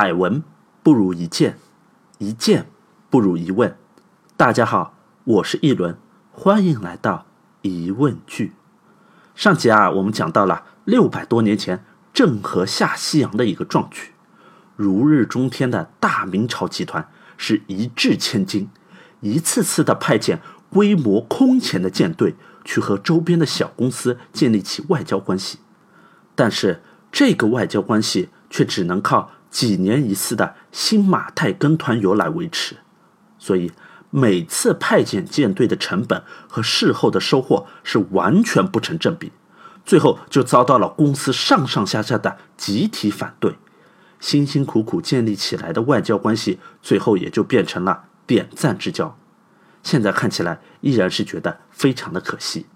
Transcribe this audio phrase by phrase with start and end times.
[0.00, 0.44] 百闻
[0.84, 1.58] 不如一见，
[2.18, 2.70] 一见
[3.10, 3.76] 不如一问。
[4.36, 5.98] 大家好，我是一轮，
[6.30, 7.26] 欢迎来到
[7.62, 8.52] 疑问句。
[9.34, 11.84] 上集啊，我们讲到了六百多年前
[12.14, 14.12] 郑和下西洋的一个壮举，
[14.76, 18.70] 如日中天的大明朝集团是一掷千金，
[19.18, 20.38] 一次次的派遣
[20.70, 25.58] 规模空前的舰队去和周边的小公司建立起外交关系，
[26.36, 29.32] 但是这个外交关系却只能靠。
[29.50, 32.76] 几年一次的新马泰跟团游来维持，
[33.38, 33.72] 所以
[34.10, 39.32] 每次派遣舰队的成本和事后的收获是完全不成正比，
[39.84, 43.56] 最后就遭到了公司上上下下的集体反对，
[44.20, 49.18] 辛辛苦苦建立起来的外交关系，最后也就变成了点赞之交。
[49.82, 52.66] 现在看起来依然是觉得非常的可惜，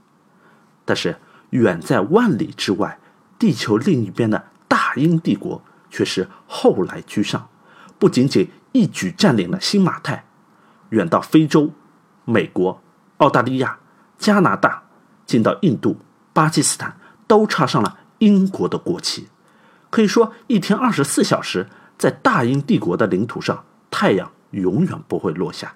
[0.85, 1.17] 但是
[1.51, 2.99] 远在万里之外，
[3.39, 5.63] 地球另一边的大英帝国。
[5.93, 7.51] 却是后来居上，
[7.99, 10.25] 不仅仅一举占领了新马泰，
[10.89, 11.71] 远到非洲、
[12.25, 12.83] 美国、
[13.19, 13.79] 澳大利亚、
[14.17, 14.85] 加拿大，
[15.27, 15.99] 进到印度、
[16.33, 19.29] 巴基斯坦，都插上了英国的国旗。
[19.91, 25.75] 可以说，一天二十四小时，在大英帝国的领土上，太阳永远不会落下。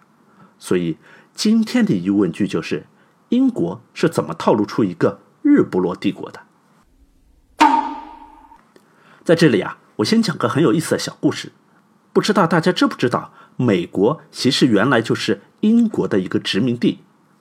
[0.58, 0.96] 所以，
[1.34, 2.86] 今天的疑问句就是：
[3.28, 6.40] 英国是怎么套路出一个日不落帝国的？
[9.22, 9.76] 在这里啊。
[9.96, 11.52] 我先讲个很有意思的小故事，
[12.12, 16.98] 不知道大家知不知道，美国其实原来就是英国的一个殖民地。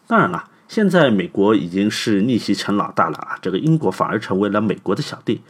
[0.08, 5.42] 当然了，现在美国已经是逆袭成老大了啊，这个英国反而成为了美国的小弟。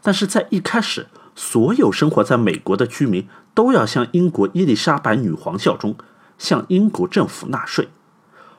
[0.00, 5.96] 但是在一开始，所有生活在美国的居民都要向英国伊丽莎白女皇效忠，
[6.38, 7.88] 向英国政府纳税。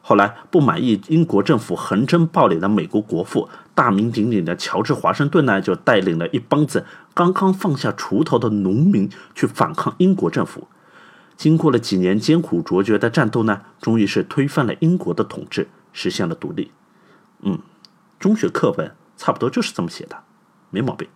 [0.01, 10.67] 后来不满意英国政府横征暴敛的美国国父大名鼎鼎的乔治华盛顿呢，就带领了一帮子刚刚放下锄头的农民去反抗英国政府。
[11.35, 16.71] 经过了几年艰苦卓绝的战斗呢，终于是推翻了英国的统治，实现了独立。
[17.41, 17.59] 嗯，
[18.19, 20.17] 中学课本差不多就是这么写的，
[20.69, 21.07] 没毛病。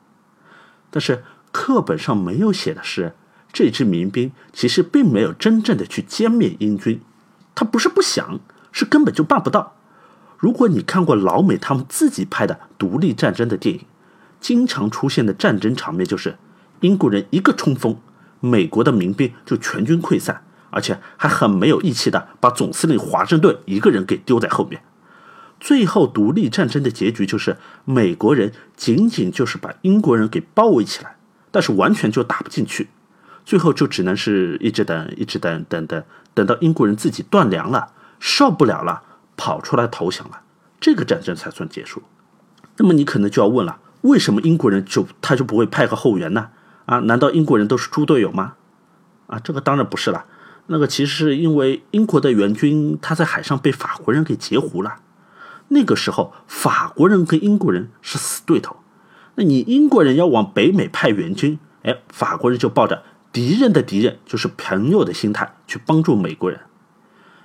[0.90, 3.14] 但是课本上没有写的是，
[3.54, 7.02] 这支民兵其实并没有真正的去歼灭英军，
[7.54, 8.40] 他不是不想。
[8.70, 9.77] 是根本就办不到。
[10.38, 13.82] 如果你看过老美他们自己拍的独立战争的电影，
[14.40, 16.38] 经常出现的战争场面就是
[16.82, 17.98] 英国人一个冲锋，
[18.40, 24.84] 美国的民兵就全军溃散，而且还很没有义气的把总司令华盛顿一个人给丢在后面。
[25.60, 31.18] 最后独立战争的结局就是美国人仅仅就是把英国人给包围起来，
[31.50, 32.90] 但是完全就打不进去，
[33.44, 36.04] 最后就只能是一直等，一直等，等等，
[36.36, 37.94] 等到英国人自己断粮了。
[38.20, 39.04] 受不了了，
[39.38, 40.42] 跑出来投降了，
[40.82, 42.02] 这个战争才算结束。
[42.78, 46.50] 那么你可能就要问了，为什么英国人就他就不会派个后援呢？
[46.86, 48.56] 啊，难道英国人都是猪队友吗？
[49.28, 50.26] 啊，这个当然不是了。
[50.68, 54.98] 那个其实是因为英国的援军他在海上被法国人给截胡了。
[55.70, 58.78] 那个时候法国人跟英国人是死对头，
[59.36, 66.60] 那你英国人要往北美派援军，哎，法国人就抱着敌人的敌人就是朋友的心态去帮助美国人，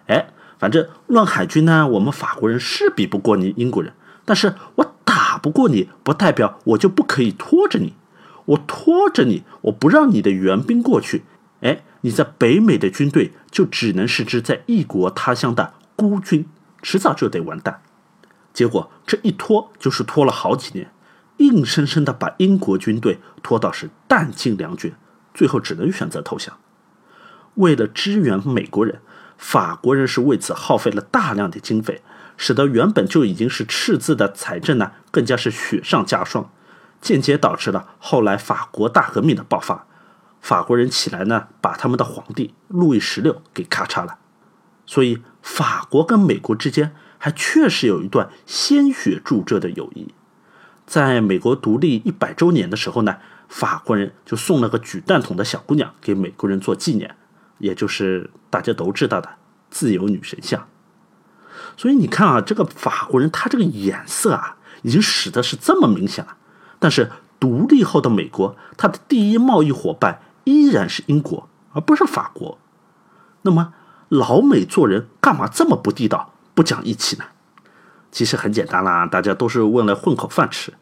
[0.07, 0.29] 哎。
[0.63, 7.95] 反正论海军呢，我们法国人是比不过你英国人，但是我打不过你，不代表我就不可以拖着你。
[8.45, 11.25] 我拖着你，我不让你的援兵过去，
[11.63, 16.47] 哎，你在北美的军队就只能是只在异国他乡的孤军，
[16.81, 17.83] 迟早就得完蛋。
[18.55, 20.93] 结果这一拖就是拖了好几年，
[21.39, 24.95] 硬生生的把英国军队拖到是弹尽粮绝，
[25.35, 26.57] 最后只能选择投降。
[27.55, 29.01] 为了支援美国人。
[29.43, 32.01] 法国人是为此耗费了大量的经费，
[32.37, 36.49] 使得原本就已经是赤字的财政呢，更加是雪上加霜，
[37.01, 39.85] 间接导致了后来法国大革命的爆发。
[40.41, 44.19] 法国人起来呢，把他们的皇帝路易十六给咔嚓了。
[44.87, 50.15] 所以，法国跟美国之间还确实有一段鲜血铸就的友谊。
[50.87, 53.17] 在美国独立一百周年的时候呢，
[53.49, 57.17] 法国人就送了个举弹筒的小姑娘给美国人做纪念。
[57.59, 59.37] 也就是大家都知道的
[59.73, 60.69] 自由女神像，
[61.79, 66.37] 所以你看啊，这个法国人他这个眼色啊，已经使得是这么明显了。
[66.79, 67.11] 但是
[67.41, 72.59] 独立后的美国，它的第一贸易伙伴依然是英国，而不是法国。
[73.41, 73.73] 那么
[74.09, 77.25] 老美做人干嘛这么不地道、不讲义气呢？
[78.11, 80.75] 其实很简单啦，大家都是为了混口饭吃。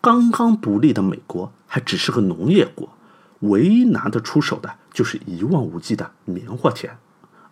[0.00, 2.88] 刚刚独立的美国还只是个农业国。
[3.40, 6.98] 唯一拿得出手的就是一望无际的棉花田。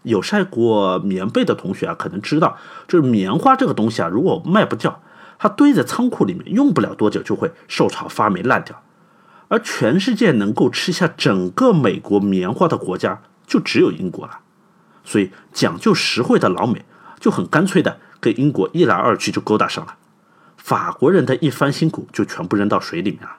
[0.09, 2.57] 有晒过棉被的同学啊，可能知道，
[2.87, 5.01] 就是棉花这个东西啊，如果卖不掉，
[5.39, 8.83] 它堆在仓库里面，用不了多久就会受潮发霉烂掉。
[9.49, 14.41] 而全世界能够吃下整个美国棉花的国家就只有英国了，
[15.05, 16.85] 所以讲究实惠的老美
[17.19, 19.95] 就很干脆的跟英国一来二去就勾搭上了，
[20.59, 23.37] 法国人的一番辛苦就全部扔到水里面了，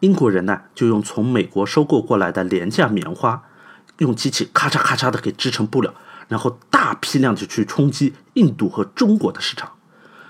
[0.00, 3.42] 英国人呢就用从美国收购过来的廉价棉花，
[3.98, 5.94] 用机器咔嚓咔嚓的给织成布料，
[6.28, 9.72] 然后大批量的去冲击印度和中国的市场。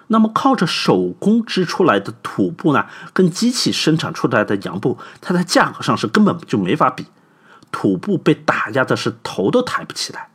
[0.09, 7.07] 那么靠着手工织出来的土布呢，跟机器生产出来的洋布，它在价格上是根本就没法比。
[7.71, 10.29] 土布被打压的是头都抬不起来，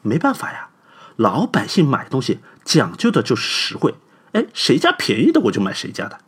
[0.00, 0.70] 没办法呀，
[1.14, 3.94] 老百姓买东西讲究的就是实惠，
[4.32, 6.18] 哎，谁家便宜的我就买谁家的。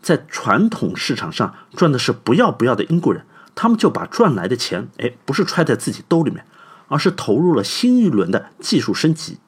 [0.00, 6.46] 在传统市场上赚的是不要不要的英国人，他们就把赚来的钱，哎，不是揣在自己兜里面，
[6.88, 9.38] 而是投入了新一轮的技术升级，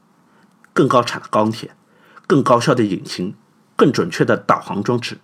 [0.72, 1.74] 更高产的钢铁。
[2.26, 3.34] 更高效的引擎，
[3.76, 5.18] 更准确的导航装置，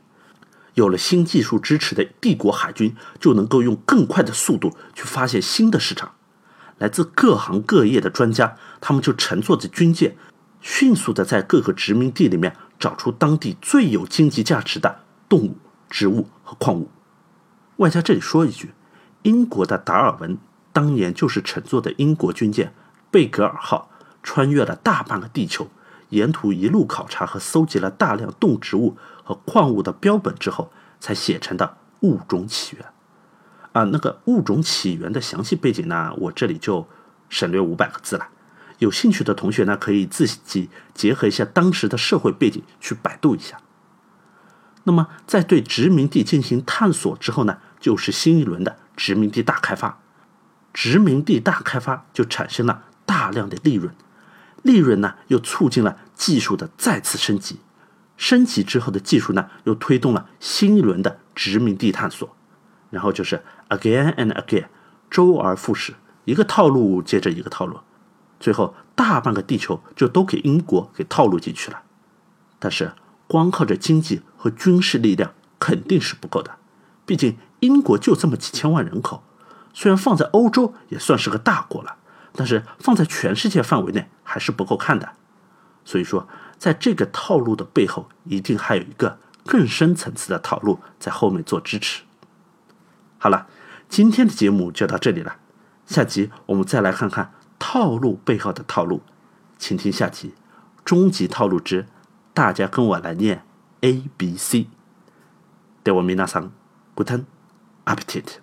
[0.74, 6.12] 有了新技术支持的帝国海军，就能够用更快的速度去发现新的市场。
[6.76, 10.14] 来自各行各业的专家，他们就乘坐着军舰，
[10.60, 15.56] 迅速的在各个殖民地里面找出当地最有经济价值的动物、
[15.88, 16.90] 植物和矿物。
[17.80, 18.74] 外加这里说一句，
[19.22, 20.36] 英国的达尔文
[20.70, 22.74] 当年就是乘坐的英国军舰
[23.10, 23.90] 贝格尔号，
[24.22, 25.68] 穿越了大半个地球。
[26.10, 32.84] 沿途一路考察和搜集了大量动植物和矿物的标本之后，才写成的《物种起源》
[33.72, 36.86] 啊，那个《物种起源》的详细背景呢，我这里就
[37.30, 38.28] 省略五百个字了。
[38.78, 43.58] 有兴趣的同学呢，可以自己结合一下当时的社会背景去百度一下。
[44.84, 49.98] 那么，在对殖民地进行探索之后呢，就是新一轮的殖民地大开发。
[50.72, 53.92] 殖民地大开发就产生了大量的利润。
[54.62, 57.60] 利润呢，又促进了技术的再次升级，
[58.18, 62.36] 升级之后的技术呢，又推动了新一轮的殖民地探索，
[62.90, 64.66] 然后就是 again and again，
[65.10, 65.94] 周而复始，
[66.26, 67.80] 一个套路接着一个套路，
[68.38, 71.82] 最后大半个地球就都给英国给套路进去了。
[72.58, 72.92] 但是
[73.26, 76.58] 光靠着经济和军事力量肯定是不够的，
[77.06, 79.22] 毕竟英国就这么几千万人口，
[79.72, 81.96] 虽然放在欧洲也算是个大国了。
[82.32, 85.14] 但是放在全世界范围内还是不够看的，
[85.84, 92.04] 所以说在这个套路的背后，一定还有一个更深层次的套路在后面做支持。
[93.18, 93.48] 好了，
[93.88, 95.38] 今天的节目就到这里了，
[95.86, 99.02] 下集我们再来看看套路背后的套路，
[99.58, 100.28] 请听下集
[100.84, 101.88] 《终极套路之
[102.32, 103.44] 大家跟我来念
[103.80, 104.58] A B C》。
[105.82, 106.52] 对我米娜桑
[106.94, 107.24] ，Guten
[107.90, 108.38] Appetit。